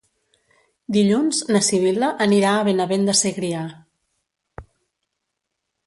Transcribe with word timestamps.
Dilluns 0.97 1.41
na 1.57 1.61
Sibil·la 1.67 2.09
anirà 2.27 2.55
a 2.55 2.65
Benavent 2.71 3.07
de 3.11 3.15
Segrià. 3.23 3.63